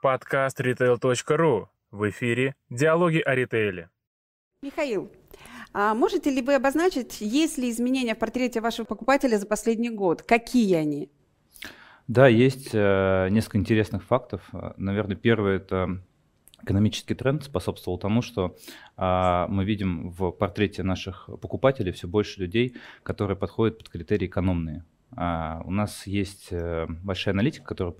[0.00, 1.66] Подкаст retail.ru.
[1.90, 3.90] В эфире «Диалоги о ритейле».
[4.62, 5.10] Михаил,
[5.72, 10.22] а можете ли вы обозначить, есть ли изменения в портрете вашего покупателя за последний год?
[10.22, 11.10] Какие они?
[12.06, 14.48] Да, есть э, несколько интересных фактов.
[14.76, 16.00] Наверное, первое это
[16.62, 18.56] экономический тренд способствовал тому, что
[18.96, 24.84] а, мы видим в портрете наших покупателей все больше людей, которые подходят под критерии экономные.
[25.16, 27.94] А, у нас есть а, большая аналитика, которая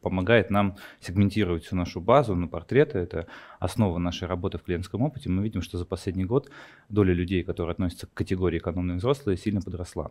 [0.00, 2.98] помогает нам сегментировать всю нашу базу на портреты.
[2.98, 3.26] Это
[3.58, 5.28] основа нашей работы в клиентском опыте.
[5.28, 6.50] Мы видим, что за последний год
[6.88, 10.10] доля людей, которые относятся к категории экономные взрослые, сильно подросла.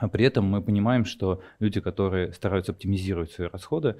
[0.00, 3.96] А при этом мы понимаем, что люди, которые стараются оптимизировать свои расходы,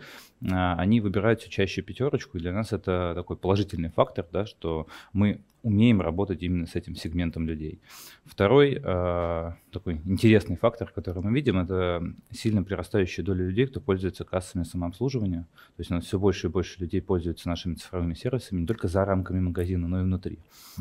[0.50, 4.86] а, они выбирают все чаще пятерочку, и для нас это такой положительный фактор, да, что
[5.12, 7.80] мы умеем работать именно с этим сегментом людей.
[8.24, 14.24] Второй э, такой интересный фактор, который мы видим, это сильно прирастающая доля людей, кто пользуется
[14.24, 15.42] кассами самообслуживания.
[15.76, 18.86] То есть у нас все больше и больше людей пользуются нашими цифровыми сервисами не только
[18.86, 20.38] за рамками магазина, но и внутри.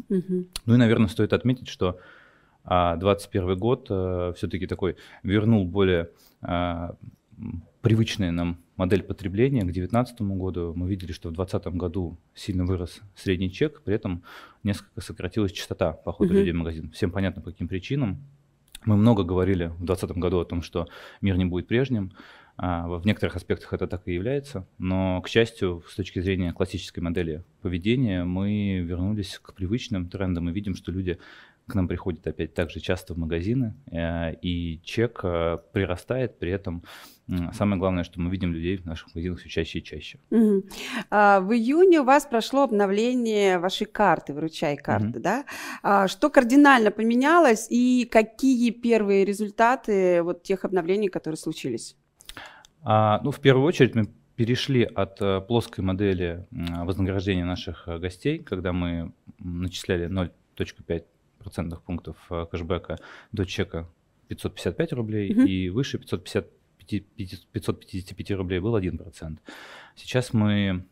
[0.10, 0.48] Угу.
[0.66, 2.00] Ну и, наверное, стоит отметить, что
[2.70, 6.10] а 2021 год э, все-таки такой вернул более
[6.42, 6.90] э,
[7.82, 9.62] привычная нам модель потребления.
[9.62, 14.22] К 2019 году мы видели, что в 2020 году сильно вырос средний чек, при этом
[14.64, 16.38] несколько сократилась частота похода uh-huh.
[16.40, 16.92] людей в магазин.
[16.92, 18.22] Всем понятно, по каким причинам.
[18.84, 20.88] Мы много говорили в 2020 году о том, что
[21.22, 22.12] мир не будет прежним.
[22.58, 27.02] А в некоторых аспектах это так и является, но, к счастью, с точки зрения классической
[27.02, 31.20] модели поведения, мы вернулись к привычным трендам и видим, что люди
[31.68, 36.52] к нам приходит опять так же часто в магазины, э, и чек э, прирастает, при
[36.52, 36.84] этом
[37.54, 40.20] самое главное, что мы видим людей в наших магазинах все чаще и чаще.
[40.32, 40.64] Угу.
[41.10, 45.20] А, в июне у вас прошло обновление вашей карты, выручай карты, угу.
[45.20, 45.46] да?
[45.84, 51.96] А, что кардинально поменялось и какие первые результаты вот тех обновлений, которые случились?
[52.82, 58.72] А, ну, в первую очередь мы перешли от э, плоской модели вознаграждения наших гостей, когда
[58.72, 61.04] мы начисляли 0.5
[61.48, 62.98] процентных пунктов э, кэшбэка
[63.32, 63.88] до чека
[64.28, 65.42] 555 рублей угу.
[65.44, 66.50] и выше 550,
[67.54, 69.38] 555 рублей был 1%.
[69.96, 70.86] Сейчас мы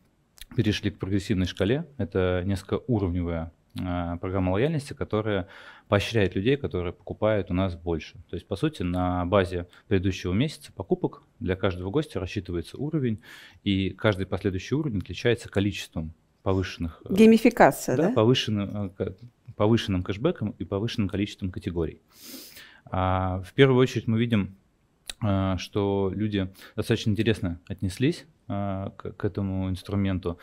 [0.56, 1.86] перешли к прогрессивной шкале.
[1.98, 5.50] Это несколько уровневая э, программа лояльности, которая
[5.90, 8.14] поощряет людей, которые покупают у нас больше.
[8.30, 13.22] То есть, по сути, на базе предыдущего месяца покупок для каждого гостя рассчитывается уровень,
[13.66, 16.14] и каждый последующий уровень отличается количеством
[16.44, 17.02] повышенных...
[17.04, 18.08] Э, Геймификация, да?
[18.08, 18.14] да?
[18.14, 18.94] Повышенным,
[19.56, 22.02] повышенным кэшбэком и повышенным количеством категорий.
[22.86, 24.56] А, в первую очередь мы видим,
[25.22, 30.40] а, что люди достаточно интересно отнеслись а, к, этому инструменту.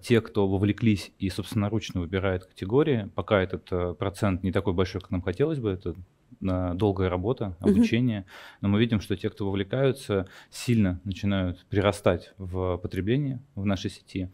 [0.00, 5.10] Те, кто вовлеклись и собственноручно выбирают категории, пока этот э, процент не такой большой, как
[5.10, 5.96] нам хотелось бы, это
[6.40, 8.26] долгая работа, обучение, угу.
[8.62, 14.30] но мы видим, что те, кто вовлекаются, сильно начинают прирастать в потребление в нашей сети.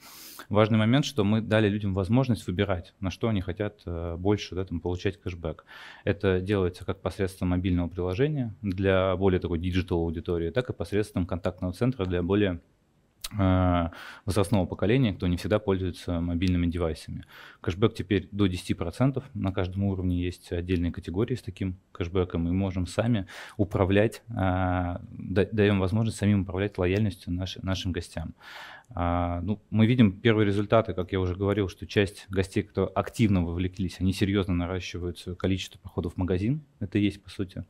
[0.48, 4.64] Важный момент, что мы дали людям возможность выбирать, на что они хотят э, больше да,
[4.64, 5.64] там, получать кэшбэк.
[6.04, 11.72] Это делается как посредством мобильного приложения для более такой digital аудитории, так и посредством контактного
[11.72, 12.60] центра для более
[13.36, 17.24] возрастного поколения, кто не всегда пользуется мобильными девайсами.
[17.60, 22.86] Кэшбэк теперь до 10%, на каждом уровне есть отдельные категории с таким кэшбэком, мы можем
[22.86, 23.26] сами
[23.56, 28.34] управлять, э, даем возможность самим управлять лояльностью нашим гостям.
[28.94, 33.44] А, ну, мы видим первые результаты, как я уже говорил, что часть гостей, кто активно
[33.44, 36.62] вовлеклись, они серьезно наращивают свое количество походов в магазин.
[36.80, 37.64] Это и есть, по сути,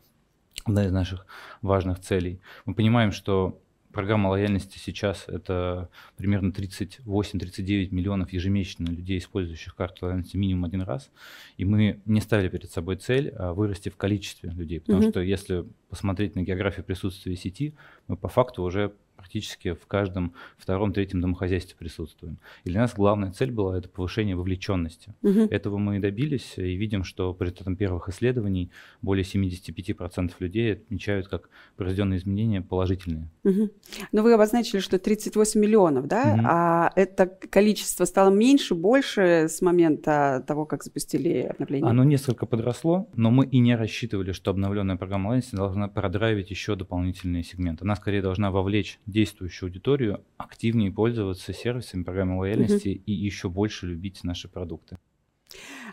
[0.64, 1.26] одна из наших
[1.60, 2.40] важных целей.
[2.64, 3.60] Мы понимаем, что
[3.92, 11.10] Программа лояльности сейчас это примерно 38-39 миллионов ежемесячно людей, использующих карту лояльности минимум один раз.
[11.58, 14.80] И мы не ставили перед собой цель а вырасти в количестве людей.
[14.80, 15.10] Потому mm-hmm.
[15.10, 17.74] что если посмотреть на географию присутствия сети,
[18.08, 18.92] мы по факту уже
[19.22, 22.38] практически в каждом втором, третьем домохозяйстве присутствуем.
[22.64, 25.14] И для нас главная цель была это повышение вовлеченности.
[25.22, 25.48] Угу.
[25.50, 31.28] Этого мы и добились, и видим, что по результатам первых исследований более 75% людей отмечают
[31.28, 33.30] как произведенные изменения положительные.
[33.44, 33.70] Угу.
[34.10, 36.34] Но вы обозначили, что 38 миллионов, да?
[36.34, 36.42] Угу.
[36.44, 41.88] А это количество стало меньше, больше с момента того, как запустили обновление?
[41.88, 46.74] Оно несколько подросло, но мы и не рассчитывали, что обновленная программа лояльности должна продравить еще
[46.74, 47.84] дополнительные сегменты.
[47.84, 53.02] Она скорее должна вовлечь действующую аудиторию активнее пользоваться сервисами программы лояльности mm-hmm.
[53.06, 54.98] и еще больше любить наши продукты.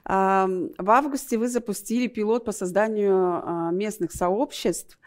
[0.06, 4.98] В августе вы запустили пилот по созданию а, местных сообществ.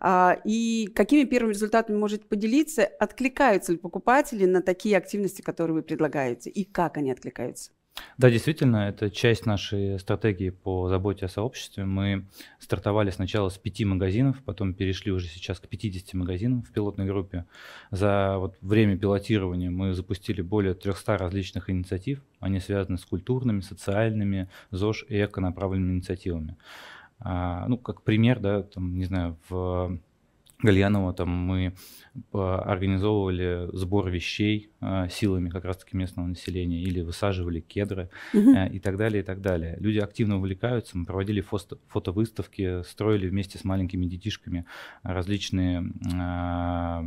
[0.00, 2.84] А, и какими первыми результатами можете поделиться?
[2.84, 6.50] Откликаются ли покупатели на такие активности, которые вы предлагаете?
[6.50, 7.72] И как они откликаются?
[8.18, 11.84] Да, действительно, это часть нашей стратегии по заботе о сообществе.
[11.84, 12.26] Мы
[12.58, 17.44] стартовали сначала с пяти магазинов, потом перешли уже сейчас к 50 магазинам в пилотной группе.
[17.90, 22.20] За вот время пилотирования мы запустили более 300 различных инициатив.
[22.40, 26.56] Они связаны с культурными, социальными, ЗОЖ и эко-направленными инициативами.
[27.20, 29.98] А, ну, как пример, да, там, не знаю, в
[30.60, 31.74] Гальянова там мы
[32.32, 38.96] организовывали сбор вещей э, силами как раз-таки местного населения или высаживали кедры э, и так
[38.96, 39.76] далее, и так далее.
[39.78, 44.64] Люди активно увлекаются, мы проводили фото фотовыставки, строили вместе с маленькими детишками
[45.04, 47.02] различные э,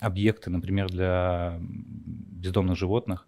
[0.00, 3.26] объекты, например, для бездомных животных.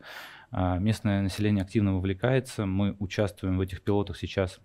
[0.50, 4.60] Э, местное население активно вовлекается, мы участвуем в этих пилотах сейчас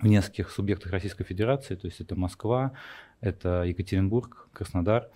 [0.00, 2.72] в нескольких субъектах Российской Федерации, то есть это Москва,
[3.20, 5.08] это Екатеринбург, Краснодар.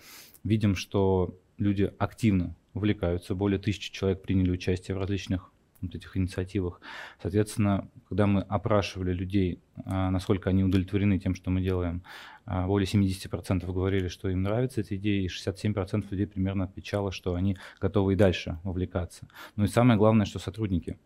[0.43, 5.51] Видим, что люди активно увлекаются, более тысячи человек приняли участие в различных
[5.81, 6.79] вот этих инициативах.
[7.21, 12.03] Соответственно, когда мы опрашивали людей, а, насколько они удовлетворены тем, что мы делаем,
[12.45, 17.35] а, более 70% говорили, что им нравятся эти идеи, и 67% людей примерно отвечало, что
[17.35, 19.27] они готовы и дальше увлекаться.
[19.55, 20.97] Ну и самое главное, что сотрудники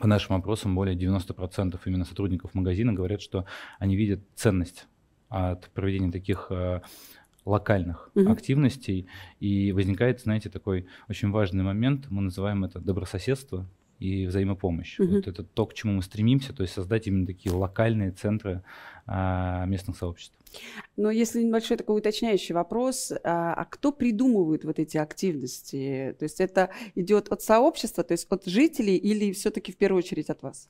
[0.00, 3.46] по нашим опросам более 90% именно сотрудников магазина говорят, что
[3.78, 4.86] они видят ценность
[5.28, 6.80] от проведения таких э,
[7.44, 8.30] локальных угу.
[8.30, 9.08] активностей.
[9.40, 13.66] И возникает, знаете, такой очень важный момент, мы называем это добрососедство
[13.98, 14.98] и взаимопомощь.
[14.98, 15.16] Угу.
[15.16, 18.62] Вот это то, к чему мы стремимся, то есть создать именно такие локальные центры
[19.06, 20.34] а, местных сообществ.
[20.96, 26.14] Но если небольшой такой уточняющий вопрос, а, а кто придумывает вот эти активности?
[26.18, 30.30] То есть это идет от сообщества, то есть от жителей или все-таки в первую очередь
[30.30, 30.68] от вас?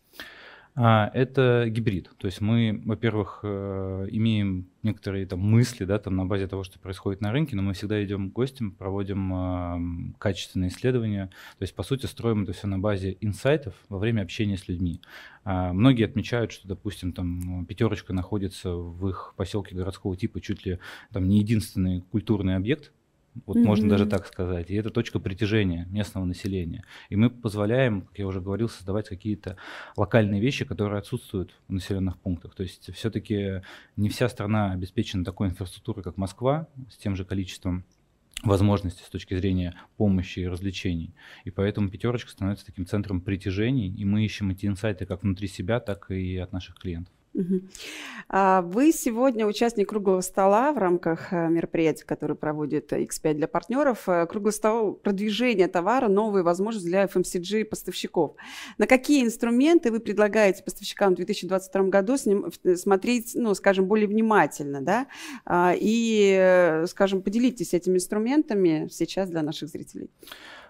[0.81, 2.09] А, это гибрид.
[2.19, 6.79] То есть мы, во-первых, э, имеем некоторые там мысли, да, там на базе того, что
[6.79, 11.31] происходит на рынке, но мы всегда идем к гостям, проводим качественные исследования.
[11.59, 15.01] То есть, по сути, строим это все на базе инсайтов во время общения с людьми.
[15.43, 20.79] А, многие отмечают, что, допустим, там пятерочка находится в их поселке городского типа чуть ли
[21.13, 22.93] там не единственный культурный объект,
[23.47, 23.65] вот mm-hmm.
[23.65, 24.71] можно даже так сказать.
[24.71, 26.85] И это точка притяжения местного населения.
[27.09, 29.57] И мы позволяем, как я уже говорил, создавать какие-то
[29.97, 32.55] локальные вещи, которые отсутствуют в населенных пунктах.
[32.55, 33.63] То есть все-таки
[33.97, 37.85] не вся страна обеспечена такой инфраструктурой, как Москва, с тем же количеством
[38.43, 41.15] возможностей с точки зрения помощи и развлечений.
[41.45, 45.81] И поэтому пятерочка становится таким центром притяжений, и мы ищем эти инсайты как внутри себя,
[45.81, 47.13] так и от наших клиентов.
[48.31, 54.07] А, вы сегодня участник круглого стола в рамках э, мероприятия, которое проводит X5 для партнеров.
[54.07, 58.37] Э, круглый стол продвижение товара, новые возможности для FMCG поставщиков.
[58.77, 62.17] На какие инструменты вы предлагаете поставщикам в 2022 году
[62.77, 65.07] смотреть, ну, скажем, более внимательно, да?
[65.47, 70.11] А, и, э, скажем, поделитесь этими инструментами сейчас для наших зрителей.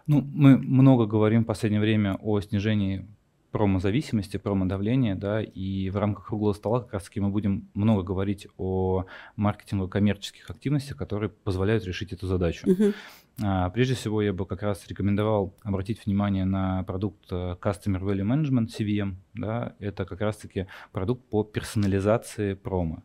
[0.07, 3.07] Ну, мы много говорим в последнее время о снижении
[3.51, 9.07] промо-зависимости, промо-давления, да, и в рамках круглого стола как раз-таки мы будем много говорить о
[9.37, 12.67] маркетингово-коммерческих активностях, которые позволяют решить эту задачу.
[12.67, 12.95] Uh-huh.
[13.43, 18.27] А, прежде всего, я бы как раз рекомендовал обратить внимание на продукт э, Customer Value
[18.27, 23.03] Management, CVM, да, это как раз-таки продукт по персонализации промо.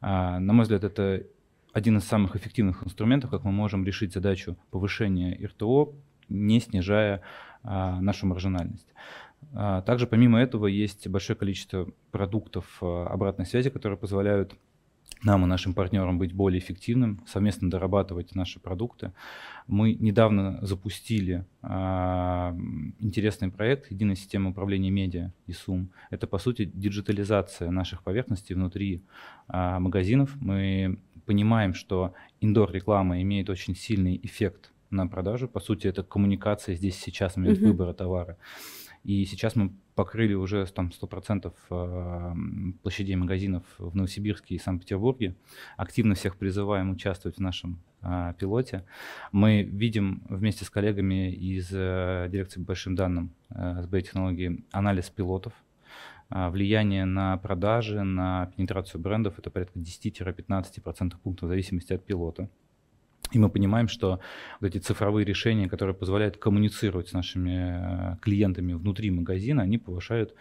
[0.00, 1.24] А, на мой взгляд, это
[1.72, 5.94] один из самых эффективных инструментов, как мы можем решить задачу повышения РТО,
[6.28, 7.22] не снижая
[7.62, 8.92] а, нашу маржинальность.
[9.54, 14.54] А, также помимо этого есть большое количество продуктов а, обратной связи, которые позволяют
[15.22, 19.12] нам и нашим партнерам быть более эффективным, совместно дорабатывать наши продукты.
[19.68, 21.68] Мы недавно запустили э,
[22.98, 25.90] интересный проект «Единая система управления медиа» ИСУМ.
[26.10, 29.02] Это, по сути, диджитализация наших поверхностей внутри
[29.48, 30.34] э, магазинов.
[30.40, 35.48] Мы понимаем, что индор-реклама имеет очень сильный эффект на продажу.
[35.48, 37.66] По сути, это коммуникация здесь сейчас, момент mm-hmm.
[37.66, 38.36] выбора товара.
[39.04, 42.34] И сейчас мы покрыли уже там 100% э,
[42.82, 45.34] площадей магазинов в Новосибирске и Санкт-Петербурге.
[45.76, 48.84] Активно всех призываем участвовать в нашем э, пилоте.
[49.32, 55.52] Мы видим вместе с коллегами из э, дирекции по большим данным СБ технологии анализ пилотов,
[56.30, 62.48] влияние на продажи, на пенетрацию брендов, это порядка 10-15% пунктов в зависимости от пилота.
[63.32, 64.20] И мы понимаем, что
[64.60, 70.34] вот эти цифровые решения, которые позволяют коммуницировать с нашими э, клиентами внутри магазина, они повышают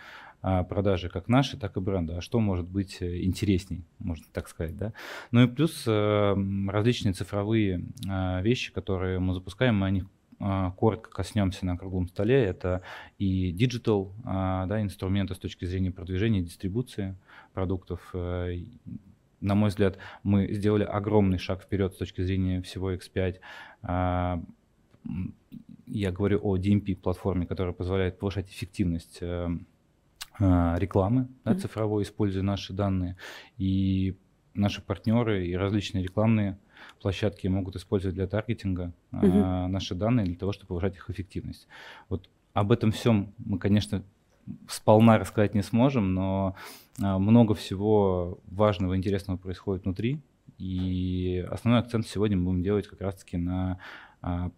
[0.43, 2.17] а, продажи как наши, так и бренда.
[2.17, 4.93] А что может быть э, интересней, можно так сказать, да?
[5.31, 6.35] Ну и плюс э,
[6.67, 7.85] различные цифровые
[8.41, 10.05] вещи, которые мы запускаем, мы о них
[10.75, 12.43] коротко коснемся на круглом столе.
[12.43, 12.81] Это
[13.19, 17.15] и digital, да, инструменты с точки зрения продвижения дистрибуции
[17.53, 18.11] продуктов,
[19.41, 23.39] на мой взгляд, мы сделали огромный шаг вперед с точки зрения всего X5.
[23.81, 24.41] А,
[25.87, 29.49] я говорю о DMP-платформе, которая позволяет повышать эффективность э,
[30.39, 33.17] э, рекламы да, цифровой, используя наши данные.
[33.57, 34.15] И
[34.53, 36.57] наши партнеры и различные рекламные
[37.01, 39.67] площадки могут использовать для таргетинга uh-huh.
[39.67, 41.67] наши данные для того, чтобы повышать их эффективность.
[42.09, 44.03] Вот об этом всем мы, конечно,
[44.67, 46.55] сполна рассказать не сможем, но
[46.97, 50.21] много всего важного и интересного происходит внутри.
[50.57, 53.79] И основной акцент сегодня мы будем делать как раз-таки на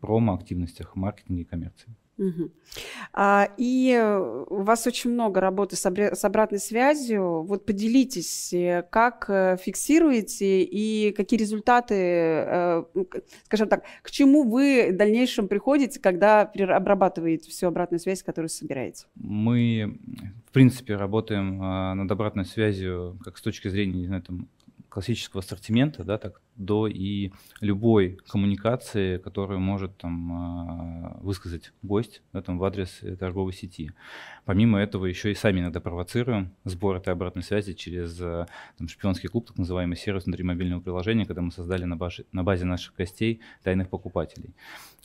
[0.01, 1.95] промо-активностях маркетинга и коммерции.
[2.17, 2.51] Угу.
[3.13, 3.99] А, и
[4.49, 7.41] у вас очень много работы с, обре- с обратной связью.
[7.43, 12.83] Вот поделитесь, э, как э, фиксируете и какие результаты, э,
[13.45, 19.05] скажем так, к чему вы в дальнейшем приходите, когда обрабатываете всю обратную связь, которую собираете?
[19.15, 19.97] Мы,
[20.47, 21.57] в принципе, работаем
[21.97, 24.47] над обратной связью как с точки зрения, не знаю, там,
[24.93, 27.31] классического ассортимента, да, так до и
[27.61, 33.91] любой коммуникации, которую может там а, высказать гость да, там, в адрес торговой сети.
[34.45, 38.47] Помимо этого еще и сами иногда провоцируем сбор этой обратной связи через а,
[38.77, 42.43] там, шпионский клуб, так называемый сервис внутри мобильного приложения, когда мы создали на базе, на
[42.43, 44.53] базе наших гостей тайных покупателей.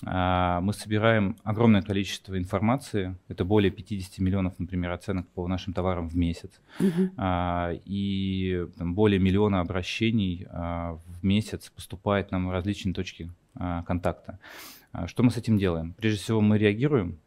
[0.04, 6.08] А, мы собираем огромное количество информации, это более 50 миллионов, например, оценок по нашим товарам
[6.08, 7.80] в месяц, uh-huh.
[7.84, 14.38] и там, более миллиона обращений в месяц поступает нам различные точки а, контакта.
[14.92, 15.94] А, что мы с этим делаем?
[15.94, 17.18] Прежде всего мы реагируем,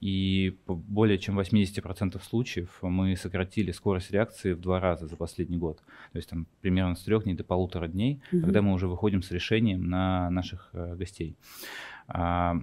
[0.00, 5.78] и более чем 80% случаев мы сократили скорость реакции в два раза за последний год.
[6.12, 8.42] То есть там примерно с трех дней до полутора дней, угу.
[8.42, 11.36] когда мы уже выходим с решением на наших э, гостей.
[12.08, 12.56] А,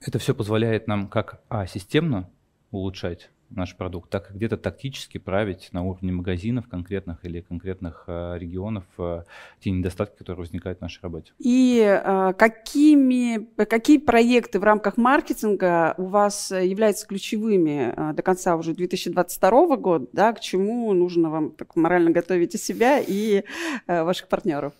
[0.00, 2.28] это все позволяет нам как а, системно
[2.70, 8.36] улучшать наш продукт, так и где-то тактически править на уровне магазинов конкретных или конкретных э,
[8.38, 9.22] регионов э,
[9.60, 11.32] те недостатки, которые возникают в нашей работе.
[11.38, 18.74] И э, какими, какие проекты в рамках маркетинга у вас являются ключевыми до конца уже
[18.74, 23.44] 2022 года, да, к чему нужно вам так морально готовить и себя, и
[23.86, 24.72] ваших партнеров?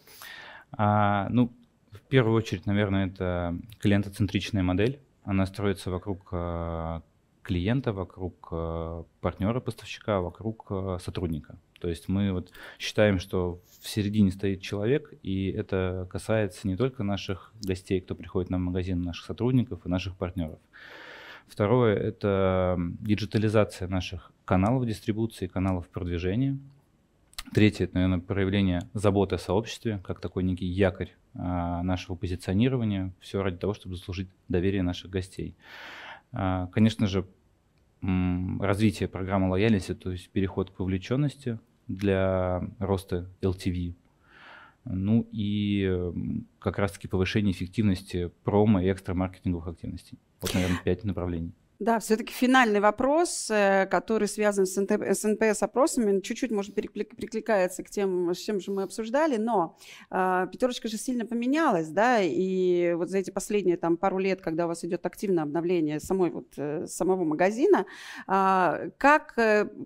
[0.73, 1.53] А, ну,
[1.93, 5.01] в первую очередь, наверное, это клиентоцентричная модель.
[5.25, 6.33] Она строится вокруг
[7.47, 11.57] клиента, вокруг э, партнера поставщика, вокруг э, сотрудника.
[11.81, 17.05] То есть мы вот считаем, что в середине стоит человек, и это касается не только
[17.05, 20.59] наших гостей, кто приходит на магазин, наших сотрудников и наших партнеров.
[21.47, 26.59] Второе– это диджитализация наших каналов дистрибуции, каналов продвижения.
[27.55, 33.13] Третье– это, наверное, проявление заботы о сообществе, как такой некий якорь а, нашего позиционирования.
[33.21, 35.55] Все ради того, чтобы заслужить доверие наших гостей.
[36.33, 37.27] Конечно же,
[38.61, 41.59] развитие программы лояльности, то есть переход к вовлеченности
[41.89, 43.95] для роста LTV.
[44.85, 46.13] Ну и
[46.61, 50.19] как раз-таки повышение эффективности промо и экстра маркетинговых активностей.
[50.41, 51.53] Вот, наверное, пять направлений.
[51.79, 58.31] Да, все-таки финальный вопрос, э, который связан с, с НПС-опросами, чуть-чуть, может, прикликается к тем,
[58.31, 59.77] с чем же мы обсуждали, но
[60.11, 64.65] э, пятерочка же сильно поменялась, да, и вот за эти последние там пару лет, когда
[64.65, 67.85] у вас идет активное обновление самой вот э, самого магазина,
[68.27, 69.35] э, как,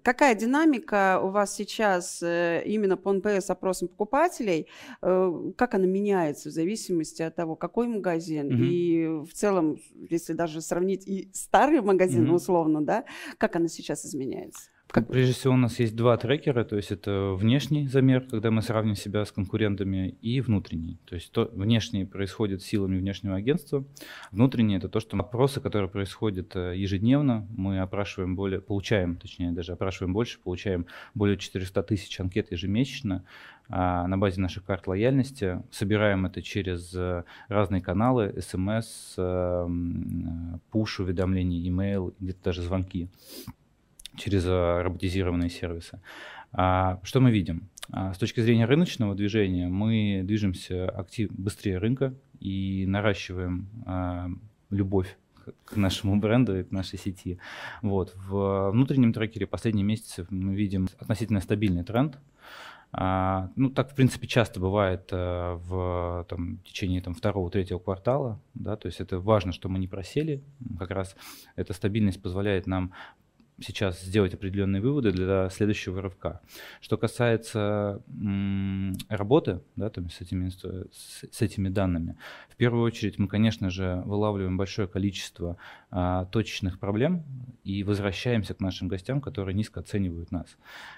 [0.02, 4.68] какая динамика у вас сейчас э, именно по НПС-опросам покупателей,
[5.02, 8.64] э, как она меняется в зависимости от того, какой магазин, mm-hmm.
[8.64, 9.78] и в целом,
[10.08, 12.34] если даже сравнить и старый магазин, mm-hmm.
[12.34, 13.04] условно, да,
[13.38, 14.70] как она сейчас изменяется?
[14.90, 15.06] Как...
[15.06, 18.96] Прежде всего, у нас есть два трекера, то есть это внешний замер, когда мы сравним
[18.96, 20.98] себя с конкурентами, и внутренний.
[21.04, 23.84] То есть то, внешний происходит силами внешнего агентства,
[24.32, 29.72] внутренний это то, что опросы, которые происходят э, ежедневно, мы опрашиваем более, получаем, точнее даже
[29.72, 33.24] опрашиваем больше, получаем более 400 тысяч анкет ежемесячно
[33.68, 39.14] а, на базе наших карт лояльности, собираем это через э, разные каналы, смс,
[40.70, 43.08] пуш-уведомления, email, где-то даже звонки
[44.20, 46.00] через а, роботизированные сервисы.
[46.52, 47.68] А, что мы видим?
[47.90, 53.68] А, с точки зрения рыночного движения мы движемся актив, быстрее рынка и наращиваем
[54.70, 55.16] любовь
[55.64, 57.38] к нашему бренду и к нашей сети.
[57.82, 58.14] Вот.
[58.14, 62.18] В внутреннем трекере последние месяцы мы видим относительно стабильный тренд.
[62.92, 68.40] А, ну, так, в принципе, часто бывает а, в там, течение там, второго-третьего квартала.
[68.54, 70.42] Да, то есть это важно, что мы не просели.
[70.78, 71.16] Как раз
[71.56, 72.92] эта стабильность позволяет нам
[73.60, 76.40] сейчас сделать определенные выводы для следующего рывка.
[76.80, 78.02] Что касается
[79.08, 82.16] работы да, там, с, этими, с, с этими данными,
[82.48, 85.56] в первую очередь мы, конечно же, вылавливаем большое количество
[85.90, 87.24] а, точечных проблем
[87.64, 90.46] и возвращаемся к нашим гостям, которые низко оценивают нас.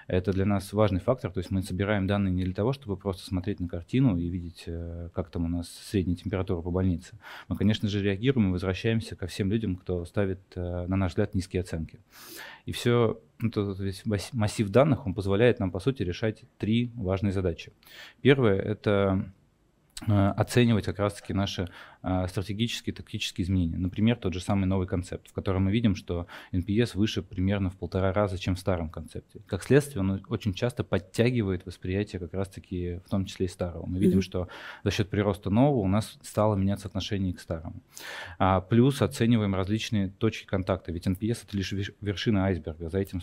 [0.06, 3.24] Это для нас важный фактор, то есть мы собираем данные не для того, чтобы просто
[3.24, 7.18] смотреть на картину и видеть, э, как там у нас средняя температура по больнице.
[7.48, 11.34] Мы, конечно же, реагируем и возвращаемся ко всем людям, кто ставит, э, на наш взгляд,
[11.34, 12.00] низкие оценки.
[12.66, 17.72] И все, этот весь массив данных, он позволяет нам, по сути, решать три важные задачи.
[18.20, 19.32] Первое— это
[20.08, 21.68] оценивать как раз-таки наши
[22.02, 23.78] э, стратегические, тактические изменения.
[23.78, 27.76] Например, тот же самый новый концепт, в котором мы видим, что NPS выше примерно в
[27.76, 29.40] полтора раза, чем в старом концепте.
[29.46, 33.86] Как следствие, он очень часто подтягивает восприятие как раз-таки, в том числе и старого.
[33.86, 34.22] Мы видим, mm-hmm.
[34.22, 34.48] что
[34.84, 37.82] за счет прироста нового у нас стало меняться отношение к старому.
[38.38, 42.88] А плюс оцениваем различные точки контакта, ведь NPS это лишь вершина айсберга.
[42.88, 43.20] За этим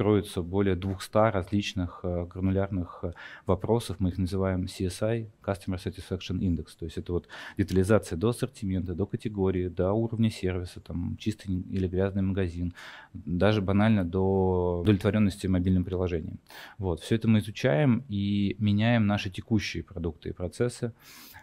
[0.00, 3.12] кроется более 200 различных э, гранулярных э,
[3.44, 7.28] вопросов, мы их называем CSI, Customer Satisfaction Index, то есть это вот
[7.58, 12.72] детализация до ассортимента, до категории, до уровня сервиса, там чистый или грязный магазин,
[13.12, 16.38] даже банально до удовлетворенности мобильным приложением.
[16.78, 20.94] Вот, все это мы изучаем и меняем наши текущие продукты и процессы.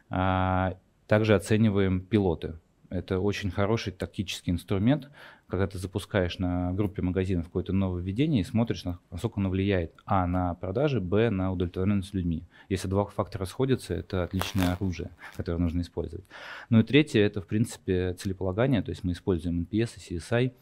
[0.10, 2.56] А, также оцениваем пилоты,
[2.90, 5.10] это очень хороший тактический инструмент,
[5.48, 10.28] когда ты запускаешь на группе магазинов какое-то новое введение и смотришь, насколько оно влияет, а,
[10.28, 12.44] на продажи, б, на удовлетворенность людьми.
[12.68, 16.26] Если два фактора сходятся, это отличное оружие, которое нужно использовать.
[16.70, 20.54] Ну и третье, это, в принципе, целеполагание, то есть мы используем NPS и CSI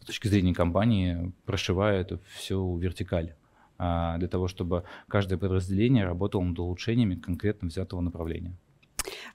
[0.00, 3.34] с точки зрения компании, прошивая это все в вертикаль
[3.76, 8.56] а, для того, чтобы каждое подразделение работало над улучшениями конкретно взятого направления.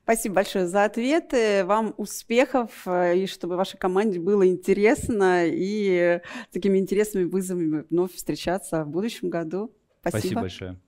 [0.10, 1.64] Спасибо большое за ответы.
[1.66, 6.20] Вам успехов, э, и чтобы вашей команде было интересно, и
[6.52, 9.72] такими интересными вызовами вновь встречаться в будущем году.
[10.02, 10.20] Спасибо.
[10.20, 10.80] Спасибо большое.